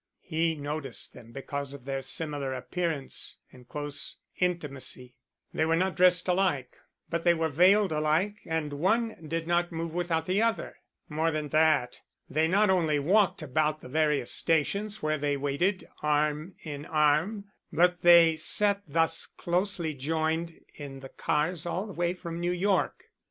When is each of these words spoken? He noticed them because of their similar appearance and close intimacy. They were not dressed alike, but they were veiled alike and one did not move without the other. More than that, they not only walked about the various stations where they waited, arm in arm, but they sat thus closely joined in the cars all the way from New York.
He 0.23 0.55
noticed 0.55 1.13
them 1.13 1.31
because 1.31 1.73
of 1.75 1.85
their 1.85 2.01
similar 2.01 2.55
appearance 2.55 3.37
and 3.51 3.67
close 3.69 4.17
intimacy. 4.39 5.13
They 5.53 5.63
were 5.63 5.75
not 5.75 5.95
dressed 5.95 6.27
alike, 6.27 6.75
but 7.11 7.23
they 7.23 7.35
were 7.35 7.49
veiled 7.49 7.91
alike 7.91 8.37
and 8.47 8.73
one 8.73 9.23
did 9.27 9.45
not 9.45 9.71
move 9.71 9.93
without 9.93 10.25
the 10.25 10.41
other. 10.41 10.77
More 11.07 11.29
than 11.29 11.49
that, 11.49 12.01
they 12.27 12.47
not 12.47 12.71
only 12.71 12.97
walked 12.97 13.43
about 13.43 13.81
the 13.81 13.89
various 13.89 14.31
stations 14.31 15.03
where 15.03 15.19
they 15.19 15.37
waited, 15.37 15.87
arm 16.01 16.55
in 16.63 16.83
arm, 16.87 17.51
but 17.71 18.01
they 18.01 18.37
sat 18.37 18.81
thus 18.87 19.27
closely 19.27 19.93
joined 19.93 20.61
in 20.73 21.01
the 21.01 21.09
cars 21.09 21.67
all 21.67 21.85
the 21.85 21.93
way 21.93 22.15
from 22.15 22.39
New 22.39 22.49
York. 22.51 23.03